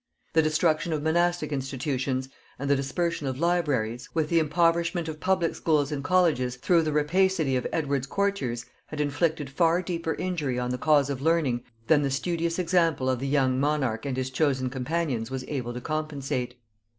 The 0.33 0.41
destruction 0.41 0.93
of 0.93 1.03
monastic 1.03 1.51
institutions, 1.51 2.27
and 2.57 2.67
the 2.67 2.75
dispersion 2.75 3.27
of 3.27 3.37
libraries, 3.39 4.09
with 4.15 4.29
the 4.29 4.39
impoverishment 4.39 5.07
of 5.07 5.19
public 5.19 5.53
schools 5.53 5.91
and 5.91 6.03
colleges 6.03 6.55
through 6.55 6.81
the 6.81 6.91
rapacity 6.91 7.55
of 7.55 7.67
Edward's 7.71 8.07
courtiers, 8.07 8.65
had 8.87 8.99
inflicted 8.99 9.51
far 9.51 9.83
deeper 9.83 10.15
injury 10.15 10.57
on 10.57 10.71
the 10.71 10.79
cause 10.79 11.11
of 11.11 11.21
learning 11.21 11.61
than 11.85 12.01
the 12.01 12.09
studious 12.09 12.57
example 12.57 13.11
of 13.11 13.19
the 13.19 13.27
young 13.27 13.59
monarch 13.59 14.07
and 14.07 14.17
his 14.17 14.31
chosen 14.31 14.71
companions 14.71 15.29
was 15.29 15.45
able 15.47 15.71
to 15.71 15.81
compensate. 15.81 16.55